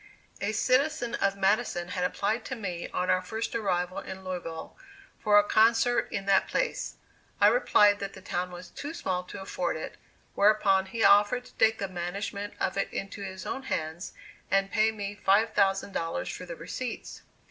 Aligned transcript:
A 0.41 0.51
citizen 0.51 1.13
of 1.13 1.37
Madison 1.37 1.89
had 1.89 2.03
applied 2.03 2.43
to 2.45 2.55
me 2.55 2.87
on 2.89 3.11
our 3.11 3.21
first 3.21 3.53
arrival 3.53 3.99
in 3.99 4.23
Louisville, 4.23 4.75
for 5.19 5.37
a 5.37 5.43
concert 5.43 6.11
in 6.11 6.25
that 6.25 6.47
place. 6.47 6.95
I 7.39 7.45
replied 7.45 7.99
that 7.99 8.13
the 8.13 8.21
town 8.23 8.49
was 8.49 8.71
too 8.71 8.95
small 8.95 9.23
to 9.25 9.39
afford 9.43 9.77
it, 9.77 9.97
whereupon 10.33 10.87
he 10.87 11.03
offered 11.03 11.45
to 11.45 11.53
take 11.53 11.77
the 11.77 11.87
management 11.87 12.55
of 12.59 12.77
it 12.77 12.91
into 12.91 13.21
his 13.21 13.45
own 13.45 13.61
hands, 13.61 14.13
and 14.49 14.71
pay 14.71 14.91
me 14.91 15.19
$5,000 15.23 16.31
for 16.35 16.47
the 16.47 16.55
receipts. 16.55 17.21